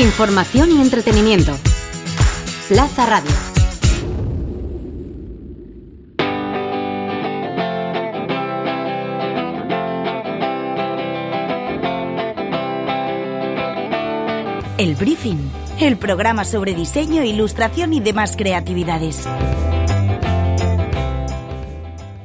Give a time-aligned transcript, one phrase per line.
[0.00, 1.54] Información y entretenimiento.
[2.68, 3.30] Plaza Radio.
[14.78, 15.36] El Briefing,
[15.80, 19.28] el programa sobre diseño, ilustración y demás creatividades.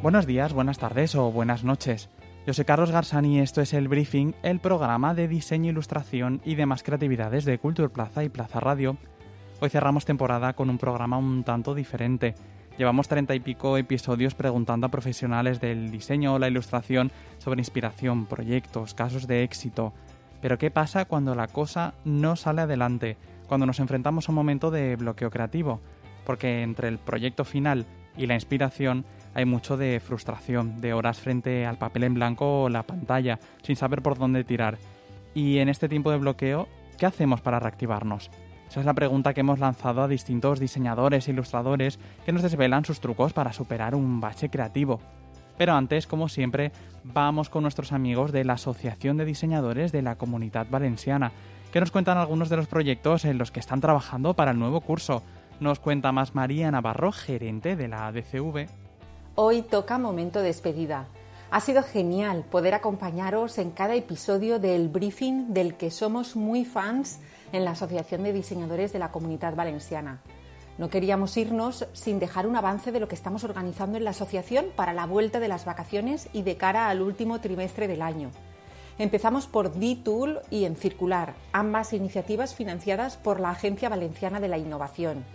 [0.01, 2.07] Buenos días, buenas tardes o buenas noches.
[2.45, 6.53] Yo soy Carlos Garzani y esto es el Briefing, el programa de diseño, ilustración y
[6.53, 8.97] demás creatividades de Culture Plaza y Plaza Radio.
[9.61, 12.35] Hoy cerramos temporada con un programa un tanto diferente.
[12.77, 18.27] Llevamos treinta y pico episodios preguntando a profesionales del diseño o la ilustración sobre inspiración,
[18.27, 19.91] proyectos, casos de éxito.
[20.39, 23.17] Pero ¿qué pasa cuando la cosa no sale adelante?
[23.47, 25.81] Cuando nos enfrentamos a un momento de bloqueo creativo.
[26.27, 29.03] Porque entre el proyecto final y la inspiración
[29.35, 33.75] hay mucho de frustración, de horas frente al papel en blanco o la pantalla, sin
[33.75, 34.77] saber por dónde tirar.
[35.33, 38.31] Y en este tiempo de bloqueo, ¿qué hacemos para reactivarnos?
[38.69, 42.85] Esa es la pregunta que hemos lanzado a distintos diseñadores e ilustradores que nos desvelan
[42.85, 45.01] sus trucos para superar un bache creativo.
[45.57, 46.71] Pero antes, como siempre,
[47.03, 51.33] vamos con nuestros amigos de la Asociación de Diseñadores de la Comunidad Valenciana,
[51.73, 54.79] que nos cuentan algunos de los proyectos en los que están trabajando para el nuevo
[54.79, 55.23] curso.
[55.59, 58.84] Nos cuenta más María Navarro, gerente de la ADCV.
[59.37, 61.07] Hoy toca momento despedida.
[61.51, 67.19] Ha sido genial poder acompañaros en cada episodio del briefing del que somos muy fans
[67.51, 70.21] en la Asociación de Diseñadores de la Comunidad Valenciana.
[70.77, 74.67] No queríamos irnos sin dejar un avance de lo que estamos organizando en la asociación
[74.73, 78.31] para la vuelta de las vacaciones y de cara al último trimestre del año.
[78.97, 84.57] Empezamos por D-Tool y en Circular, ambas iniciativas financiadas por la Agencia Valenciana de la
[84.57, 85.25] Innovación.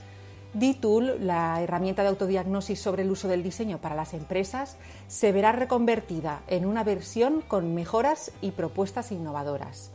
[0.52, 4.76] D-Tool, la herramienta de autodiagnosis sobre el uso del diseño para las empresas,
[5.06, 9.90] se verá reconvertida en una versión con mejoras y propuestas innovadoras.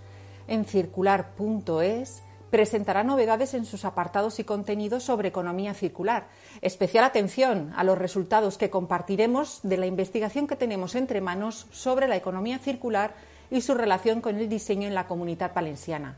[0.48, 6.28] En circular.es presentará novedades en sus apartados y contenidos sobre economía circular.
[6.62, 12.08] Especial atención a los resultados que compartiremos de la investigación que tenemos entre manos sobre
[12.08, 13.14] la economía circular
[13.52, 16.16] y su relación con el diseño en la comunidad valenciana.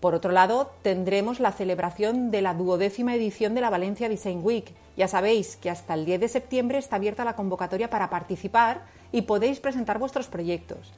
[0.00, 4.72] Por otro lado, tendremos la celebración de la duodécima edición de la Valencia Design Week.
[4.96, 9.22] Ya sabéis que hasta el 10 de septiembre está abierta la convocatoria para participar y
[9.22, 10.92] podéis presentar vuestros proyectos.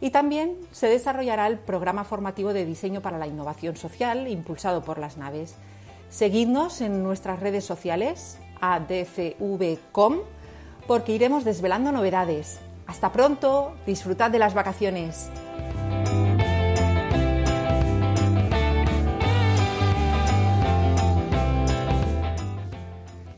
[0.00, 4.98] Y también se desarrollará el programa formativo de diseño para la innovación social impulsado por
[4.98, 5.56] las naves.
[6.08, 10.18] Seguidnos en nuestras redes sociales, adcv.com,
[10.86, 12.60] porque iremos desvelando novedades.
[12.86, 15.28] Hasta pronto, disfrutad de las vacaciones.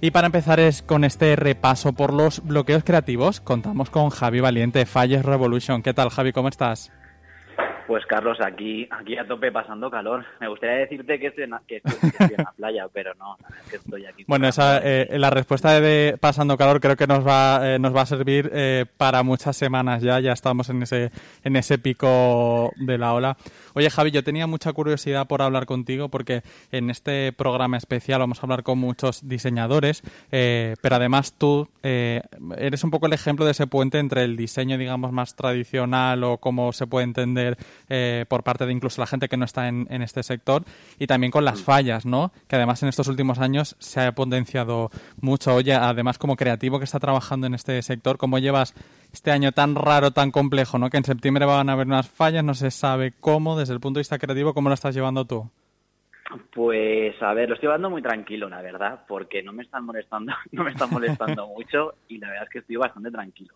[0.03, 4.87] Y para empezar es con este repaso por los bloqueos creativos, contamos con Javi Valiente,
[4.87, 5.83] Falles Revolution.
[5.83, 6.33] ¿Qué tal, Javi?
[6.33, 6.91] ¿Cómo estás?
[7.91, 10.25] Pues Carlos, aquí, aquí a tope pasando calor.
[10.39, 11.83] Me gustaría decirte que estoy en, que
[12.39, 14.23] la playa, pero no, es que estoy aquí.
[14.29, 18.03] Bueno, esa, eh, la respuesta de pasando calor creo que nos va, eh, nos va
[18.03, 20.21] a servir eh, para muchas semanas ya.
[20.21, 21.11] Ya estamos en ese,
[21.43, 23.37] en ese pico de la ola.
[23.75, 28.39] Oye, Javi, yo tenía mucha curiosidad por hablar contigo porque en este programa especial vamos
[28.39, 33.67] a hablar con muchos diseñadores, pero además tú eres un poco el ejemplo de ese
[33.67, 38.67] puente entre el diseño, digamos, más tradicional o cómo se puede entender eh, por parte
[38.67, 40.63] de incluso la gente que no está en, este sector
[40.99, 41.65] y también con las mm.
[41.65, 42.33] fallas, ¿no?
[42.49, 45.55] Que además en estos últimos años se ha potenciado mucho.
[45.55, 48.75] Oye, además como creativo que está trabajando en este sector, ¿cómo llevas
[49.13, 50.91] este año tan raro, tan complejo, ¿no?
[50.91, 53.99] Que en septiembre van a haber unas fallas, no se sabe cómo, desde el punto
[53.99, 55.51] de vista creativo, ¿cómo lo estás llevando tú?
[56.53, 60.33] Pues a ver, lo estoy llevando muy tranquilo, la verdad, porque no me están molestando,
[60.53, 63.55] no me están molestando mucho y la verdad es que estoy bastante tranquilo.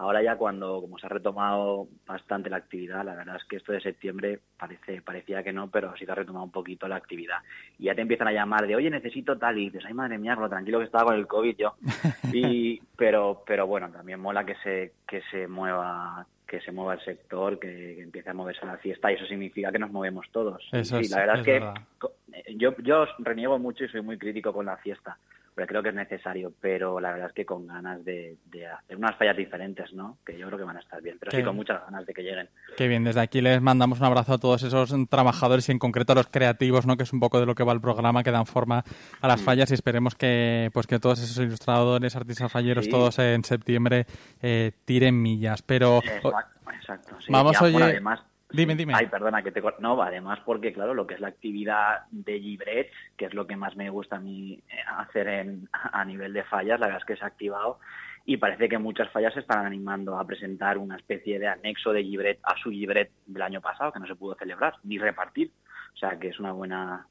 [0.00, 3.72] Ahora ya cuando, como se ha retomado bastante la actividad, la verdad es que esto
[3.72, 7.40] de septiembre parece, parecía que no, pero sí que ha retomado un poquito la actividad.
[7.78, 10.36] Y ya te empiezan a llamar de, oye, necesito tal, y dices, ay, madre mía,
[10.36, 11.74] con lo tranquilo que estaba con el COVID yo.
[12.32, 17.04] Y, pero, pero bueno, también mola que se, que se mueva que se mueva el
[17.04, 20.66] sector, que, empiece a moverse la fiesta y eso significa que nos movemos todos.
[20.72, 24.78] Eso la verdad es, que yo, yo reniego mucho y soy muy crítico con la
[24.78, 25.18] fiesta
[25.54, 28.36] creo que es necesario, pero la verdad es que con ganas de,
[28.78, 30.18] hacer unas fallas diferentes, ¿no?
[30.24, 32.22] Que yo creo que van a estar bien, pero sí con muchas ganas de que
[32.22, 32.48] lleguen.
[32.76, 36.12] Qué bien, desde aquí les mandamos un abrazo a todos esos trabajadores y en concreto
[36.12, 36.96] a los creativos, ¿no?
[36.96, 38.84] Que es un poco de lo que va el programa, que dan forma
[39.20, 39.44] a las mm.
[39.44, 44.06] fallas y esperemos que, pues que todos esos ilustradores, artistas falleros, todos en septiembre
[44.42, 45.98] eh, tiren millas, pero...
[45.98, 47.82] Exacto, Vamos, oye...
[47.82, 48.20] además,
[48.52, 48.94] Dime, dime.
[48.96, 52.90] Ay, perdona que te No, además porque, claro, lo que es la actividad de Gibret,
[53.16, 56.44] que es lo que más me gusta a mí eh, hacer en, a nivel de
[56.44, 57.78] fallas, la verdad es que se ha activado
[58.26, 62.04] y parece que muchas fallas se están animando a presentar una especie de anexo de
[62.04, 65.50] Gibret a su Gibret del año pasado, que no se pudo celebrar ni repartir.
[65.94, 67.06] O sea que es una buena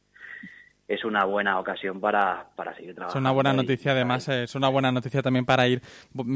[0.90, 3.20] es una buena ocasión para, para seguir trabajando.
[3.20, 5.84] Es una buena noticia, además, es una buena noticia también para ir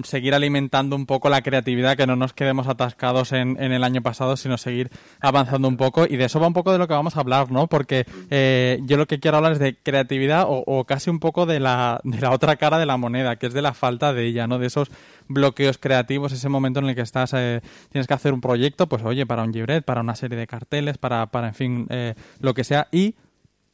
[0.04, 4.04] seguir alimentando un poco la creatividad, que no nos quedemos atascados en, en el año
[4.04, 4.92] pasado, sino seguir
[5.22, 6.06] avanzando un poco.
[6.08, 7.66] Y de eso va un poco de lo que vamos a hablar, ¿no?
[7.66, 11.60] Porque eh, yo lo que quiero hablar es de creatividad o, casi un poco de
[11.60, 14.46] la, de la otra cara de la moneda, que es de la falta de ella,
[14.46, 14.60] ¿no?
[14.60, 14.92] De esos
[15.28, 19.04] bloqueos creativos, ese momento en el que estás, eh, tienes que hacer un proyecto, pues
[19.04, 22.54] oye, para un libret, para una serie de carteles, para, para en fin, eh, lo
[22.54, 23.16] que sea, y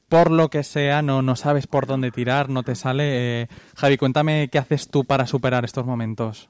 [0.09, 3.41] por lo que sea, no, no sabes por dónde tirar, no te sale.
[3.41, 3.47] Eh,
[3.77, 6.49] Javi, cuéntame qué haces tú para superar estos momentos.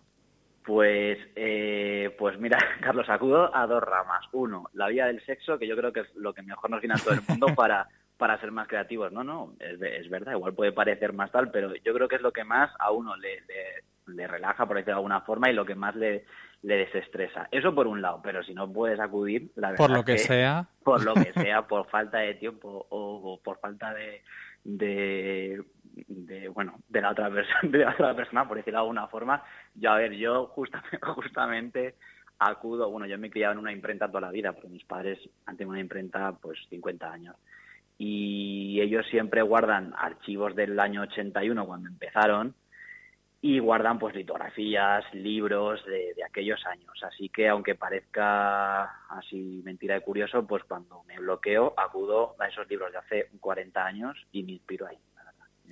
[0.64, 4.26] Pues, eh, pues mira, Carlos, acudo a dos ramas.
[4.32, 6.96] Uno, la vía del sexo, que yo creo que es lo que mejor nos viene
[6.96, 9.12] a todo el mundo para, para ser más creativos.
[9.12, 12.22] No, no, es, es, verdad, igual puede parecer más tal, pero yo creo que es
[12.22, 15.54] lo que más a uno le, le, le relaja, por decirlo de alguna forma, y
[15.54, 16.24] lo que más le,
[16.62, 17.48] le desestresa.
[17.52, 20.68] Eso por un lado, pero si no puedes acudir, la verdad por lo que, sea,
[20.84, 24.22] por lo que sea, por falta de tiempo o, por falta de,
[24.64, 25.64] de,
[26.54, 29.44] bueno, de la otra persona, de la otra persona, por decirlo de alguna forma,
[29.76, 31.96] yo a ver, yo justamente, justamente
[32.40, 35.20] acudo, bueno, yo me he criado en una imprenta toda la vida, porque mis padres
[35.46, 37.36] han tenido una imprenta pues 50 años.
[37.98, 42.56] Y ellos siempre guardan archivos del año 81 cuando empezaron,
[43.42, 47.02] y guardan pues litografías, libros de, aquellos años.
[47.04, 52.70] Así que aunque parezca así mentira y curioso, pues cuando me bloqueo acudo a esos
[52.70, 54.98] libros de hace 40 años y me inspiro ahí.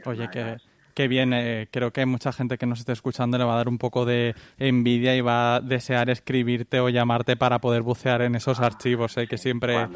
[0.06, 0.58] Oye, que,
[0.94, 3.68] que bien, eh, creo que mucha gente que nos esté escuchando le va a dar
[3.68, 8.36] un poco de envidia y va a desear escribirte o llamarte para poder bucear en
[8.36, 9.88] esos ah, archivos, eh, que siempre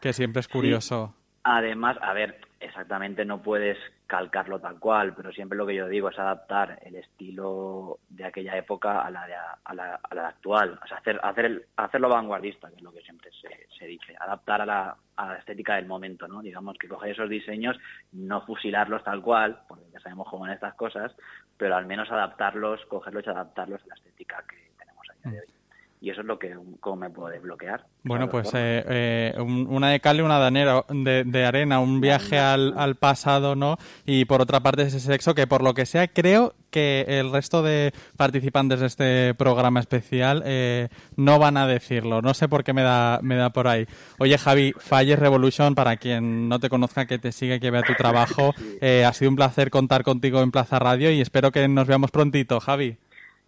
[0.00, 1.14] que siempre es curioso.
[1.42, 3.78] Además, a ver, exactamente no puedes
[4.10, 8.56] calcarlo tal cual, pero siempre lo que yo digo es adaptar el estilo de aquella
[8.56, 12.68] época a la, de, a la, a la actual, o sea, hacer, hacer hacerlo vanguardista,
[12.70, 15.86] que es lo que siempre se, se dice, adaptar a la, a la estética del
[15.86, 16.42] momento, ¿no?
[16.42, 17.78] Digamos que coger esos diseños,
[18.10, 21.14] no fusilarlos tal cual, porque ya sabemos cómo en estas cosas,
[21.56, 25.46] pero al menos adaptarlos, cogerlos y adaptarlos a la estética que tenemos a día de
[25.46, 25.59] hoy
[26.02, 27.84] y eso es lo que cómo me puedo desbloquear.
[28.04, 32.72] Bueno, pues eh, eh, una de cal y una de, de, arena, un viaje al,
[32.78, 33.76] al, pasado, ¿no?
[34.06, 37.62] Y por otra parte ese sexo que por lo que sea creo que el resto
[37.62, 42.22] de participantes de este programa especial eh, no van a decirlo.
[42.22, 43.86] No sé por qué me da, me da por ahí.
[44.18, 47.94] Oye, Javi, Falles Revolution, para quien no te conozca, que te sigue, que vea tu
[47.94, 48.54] trabajo,
[49.06, 52.58] ha sido un placer contar contigo en Plaza Radio y espero que nos veamos prontito,
[52.58, 52.96] Javi.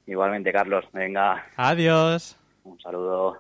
[0.07, 0.85] Igualmente, Carlos.
[0.93, 1.47] Venga.
[1.57, 2.42] Adiós.
[2.65, 3.39] Un saludo.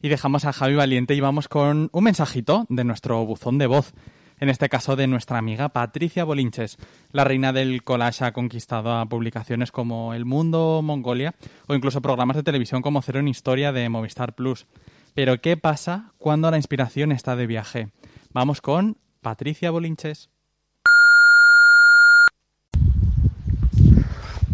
[0.00, 3.92] Y dejamos a Javi Valiente y vamos con un mensajito de nuestro buzón de voz.
[4.40, 6.78] En este caso de nuestra amiga Patricia Bolinches.
[7.10, 11.34] La reina del collage ha conquistado a publicaciones como El Mundo Mongolia
[11.66, 14.66] o incluso programas de televisión como Cero en Historia de Movistar Plus.
[15.14, 17.88] Pero ¿qué pasa cuando la inspiración está de viaje?
[18.32, 20.30] Vamos con Patricia Bolinches.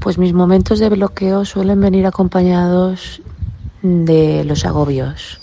[0.01, 3.23] Pues mis momentos de bloqueo suelen venir acompañados
[3.85, 5.41] de los agobios.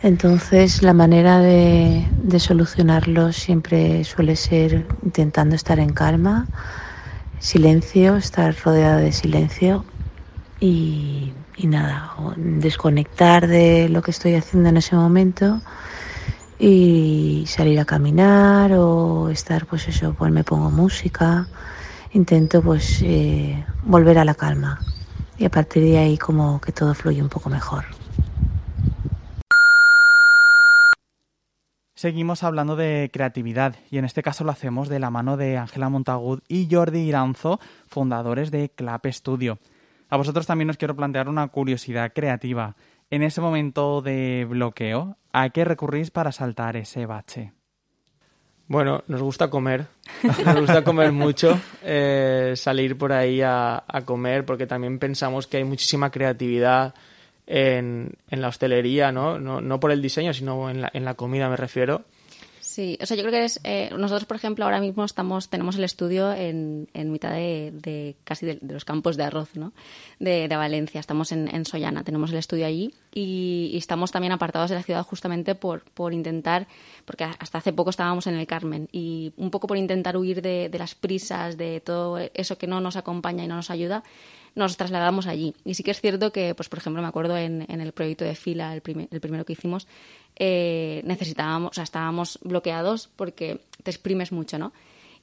[0.00, 2.06] Entonces la manera de,
[2.38, 6.48] solucionarlos siempre suele ser intentando estar en calma,
[7.38, 9.84] silencio, estar rodeada de silencio
[10.58, 15.60] y, y nada, desconectar de lo que estoy haciendo en ese momento
[16.58, 21.46] y salir a caminar o estar pues eso, pues me pongo música
[22.12, 24.80] intento pues eh, volver a la calma
[25.38, 27.84] y a partir de ahí como que todo fluye un poco mejor.
[31.94, 35.88] Seguimos hablando de creatividad y en este caso lo hacemos de la mano de Ángela
[35.88, 39.58] Montagud y Jordi Iranzo, fundadores de Clap Studio.
[40.08, 42.76] A vosotros también os quiero plantear una curiosidad creativa.
[43.10, 47.57] En ese momento de bloqueo, ¿a qué recurrís para saltar ese bache?
[48.68, 49.86] Bueno, nos gusta comer,
[50.44, 55.64] nos gusta comer mucho, eh, salir por ahí a, comer, porque también pensamos que hay
[55.64, 56.94] muchísima creatividad
[57.46, 59.38] en, en la hostelería, ¿no?
[59.38, 59.62] ¿no?
[59.62, 62.04] No por el diseño, sino en la, en la comida me refiero.
[62.78, 65.74] Sí, o sea, yo creo que es, eh, nosotros, por ejemplo, ahora mismo estamos tenemos
[65.74, 69.72] el estudio en, en mitad de, casi de, los campos de arroz, ¿no?
[70.20, 71.00] De, Valencia.
[71.00, 75.02] Estamos en, en, Sollana, tenemos el estudio allí y, estamos también apartados de la ciudad
[75.02, 76.68] justamente por, por intentar,
[77.04, 80.70] porque hasta hace poco estábamos en el Carmen y un poco por intentar huir de,
[80.78, 84.04] las prisas, de todo eso que no nos acompaña y no nos ayuda
[84.58, 85.54] nos trasladamos allí.
[85.64, 88.24] Y sí que es cierto que, pues por ejemplo, me acuerdo en, en el proyecto
[88.24, 89.86] de fila, el, el primero que hicimos,
[90.36, 94.72] eh, necesitábamos, o sea, estábamos bloqueados porque te exprimes mucho, ¿no?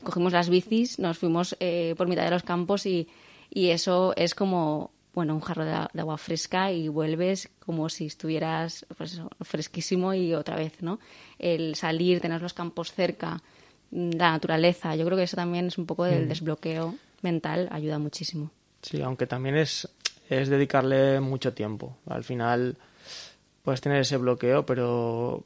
[0.04, 3.08] Cogimos las bicis, nos fuimos eh, por mitad de los campos y,
[3.50, 8.86] y eso es como bueno, un jarro de, agua fresca y vuelves como si estuvieras
[8.98, 11.00] pues, fresquísimo y otra vez, ¿no?
[11.39, 13.42] El salir, tener los campos cerca,
[13.92, 16.27] la naturaleza, yo creo que eso también es un poco del mm.
[16.27, 18.51] desbloqueo mental, ayuda muchísimo.
[18.86, 19.89] Sí, aunque también es,
[20.30, 21.98] es dedicarle mucho tiempo.
[22.08, 22.77] Al final
[23.63, 25.44] puedes tener ese bloqueo, pero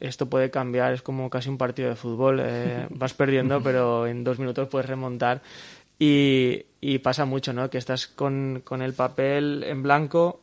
[0.00, 2.40] esto puede cambiar, es como casi un partido de fútbol.
[2.42, 5.40] Eh, vas perdiendo, pero en dos minutos puedes remontar.
[6.00, 6.64] Y,
[7.04, 7.70] pasa mucho, ¿no?
[7.70, 10.40] Que estás con, con, el papel en blanco,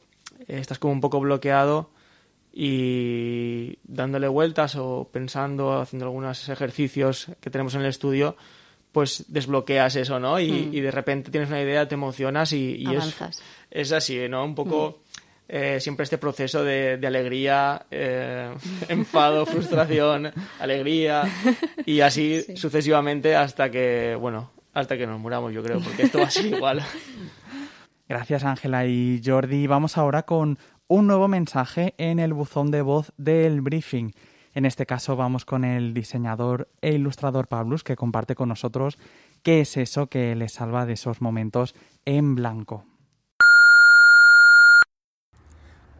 [0.47, 1.89] estás como un poco bloqueado
[2.53, 8.37] y dándole vueltas o pensando, haciendo algunos ejercicios que tenemos en el estudio,
[8.91, 10.39] pues desbloqueas eso, ¿no?
[10.39, 10.71] Y, mm.
[10.71, 13.15] de repente tienes una idea, te emocionas y, es,
[13.69, 14.43] es, así, ¿no?
[14.43, 14.99] Un poco...
[14.99, 15.11] Mm.
[15.53, 18.55] Eh, siempre este proceso de, alegría, eh,
[18.87, 20.31] enfado, frustración,
[20.61, 21.23] alegría
[21.85, 26.27] y así sucesivamente hasta que, bueno, hasta que nos muramos, yo creo, porque esto va
[26.27, 26.81] a ser igual.
[28.07, 29.67] Gracias, Ángela y Jordi.
[29.67, 30.57] Vamos ahora con
[30.87, 34.11] un nuevo mensaje en el buzón de voz del briefing.
[34.53, 38.97] En este caso vamos con el diseñador e ilustrador Pablus, que comparte con nosotros
[39.43, 41.73] qué es eso que le salva de esos momentos
[42.05, 42.83] en blanco.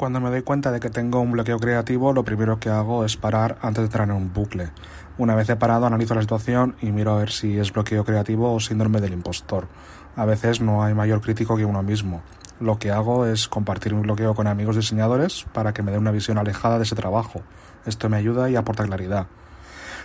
[0.02, 3.18] Cuando me doy cuenta de que tengo un bloqueo creativo, lo primero que hago es
[3.18, 4.72] parar antes de entrar en un bucle.
[5.20, 8.60] Una vez parado, analizo la situación y miro a ver si es bloqueo creativo o
[8.60, 9.68] síndrome del impostor.
[10.16, 12.24] A veces no hay mayor crítico que uno mismo.
[12.60, 16.12] Lo que hago es compartir mi bloqueo con amigos diseñadores para que me den una
[16.12, 17.44] visión alejada de ese trabajo.
[17.86, 19.28] Esto me ayuda y aporta claridad.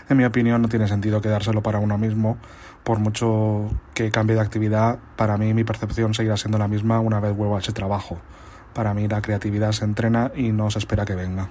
[0.08, 2.38] En mi opinión no tiene sentido quedárselo para uno mismo,
[2.84, 7.18] por mucho que cambie de actividad, para mí mi percepción seguirá siendo la misma una
[7.18, 8.20] vez vuelva a ese trabajo.
[8.72, 11.50] Para mí la creatividad se entrena y no se espera que venga.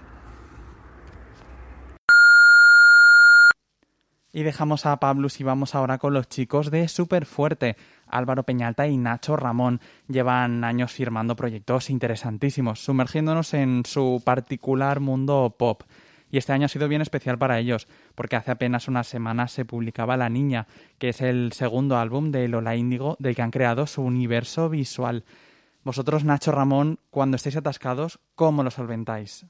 [4.31, 7.77] Y dejamos a Pablus y vamos ahora con los chicos de Superfuerte.
[8.07, 9.79] Álvaro Peñalta y Nacho Ramón
[10.09, 15.81] llevan años firmando proyectos interesantísimos, sumergiéndonos en su particular mundo pop.
[16.31, 19.65] Y este año ha sido bien especial para ellos, porque hace apenas unas semanas se
[19.65, 20.67] publicaba La Niña,
[20.97, 25.23] que es el segundo álbum de Lola Índigo del que han creado su universo visual.
[25.83, 29.45] Vosotros, Nacho Ramón, cuando estáis atascados, ¿cómo lo solventáis?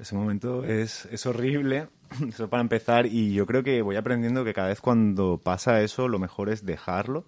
[0.00, 1.88] Ese momento es, es horrible,
[2.28, 6.08] eso para empezar, y yo creo que voy aprendiendo que cada vez cuando pasa eso,
[6.08, 7.24] lo mejor es dejarlo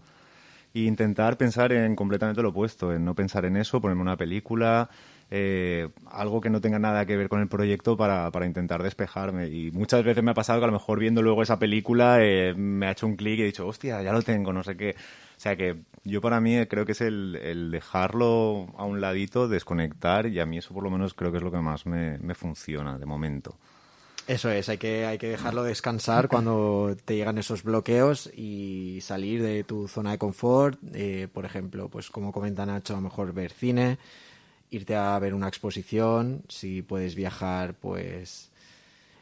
[0.73, 4.89] e intentar pensar en completamente lo opuesto, en no pensar en eso, ponerme una película,
[5.31, 9.49] eh, algo que no tenga nada que ver con el proyecto para, para, intentar despejarme.
[9.49, 12.55] Y muchas veces me ha pasado que a lo mejor viendo luego esa película eh,
[12.55, 14.97] me ha hecho un clic y he dicho, hostia, ya lo tengo, no sé qué.
[15.37, 20.27] O sea que yo para mí creo que es el, dejarlo a un ladito, desconectar
[20.27, 22.35] y a mí eso por lo menos creo que es lo que más me, me
[22.35, 23.57] funciona de momento.
[24.27, 29.43] Eso es, hay que, hay que dejarlo descansar cuando te llegan esos bloqueos y salir
[29.43, 30.79] de tu zona de confort.
[30.95, 33.99] Eh, por ejemplo, pues como comenta Nacho, a lo mejor ver cine,
[34.71, 38.51] irte a ver una exposición, si puedes viajar, pues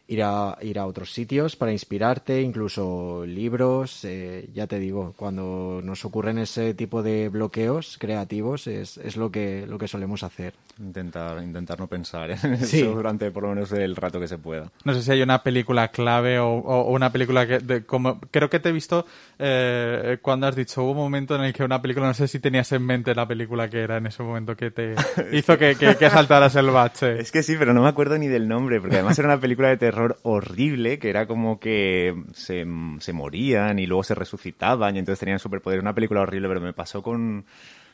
[0.08, 4.04] ir a, ir a otros sitios para inspirarte, incluso libros.
[4.04, 9.30] Eh, ya te digo, cuando nos ocurren ese tipo de bloqueos creativos es, es lo,
[9.30, 10.54] que, lo que solemos hacer.
[10.78, 14.72] Intentar, intentar no pensar en eso durante por lo menos el rato que se pueda.
[14.84, 16.48] No sé si hay una película clave o,
[16.88, 19.04] una película que, como creo que te he visto
[19.38, 22.40] eh, cuando has dicho, hubo un momento en el que una película, no sé si
[22.40, 24.94] tenías en mente la película que era en ese momento que te
[25.32, 27.20] hizo que, que, que saltaras el bache.
[27.20, 29.68] Es que sí, pero no me acuerdo ni del nombre, porque además era una película
[29.68, 32.66] de terror horrible, que era como que se,
[33.00, 35.80] se morían y luego se resucitaban y entonces tenían superpoder.
[35.80, 37.44] Una película horrible, pero me pasó con...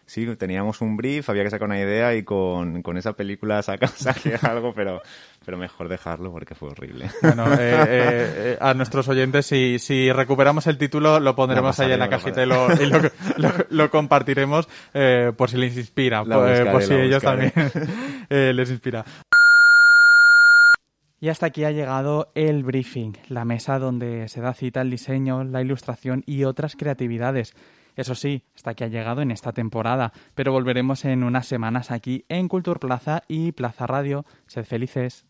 [0.07, 3.87] Sí, teníamos un brief, había que sacar una idea y con, con esa película saca,
[3.97, 5.01] saqué algo, pero,
[5.47, 7.11] pero mejor dejarlo porque fue horrible.
[7.23, 11.93] Bueno, eh, eh, eh, a nuestros oyentes, si, si recuperamos el título, lo pondremos ahí
[11.93, 13.01] en la cajita y, lo, y lo,
[13.71, 14.69] lo, compartiremos
[15.37, 17.53] por si les inspira, por, si ellos también
[18.29, 19.07] les inspira.
[21.25, 25.43] Y hasta aquí ha llegado el briefing, la mesa donde se da cita el diseño,
[25.43, 27.55] la ilustración y otras creatividades.
[27.97, 32.27] Eso sí, hasta aquí ha llegado en esta temporada, pero volveremos en unas semanas aquí
[32.29, 34.27] en Cultur Plaza y Plaza Radio.
[34.49, 35.25] Sed felices.